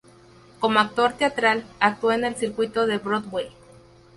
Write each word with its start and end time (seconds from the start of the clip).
Como 0.59 0.79
actor 0.79 1.13
teatral, 1.13 1.63
actuó 1.79 2.11
en 2.11 2.23
el 2.25 2.35
circuito 2.35 2.87
de 2.87 2.97
Broadway. 2.97 3.51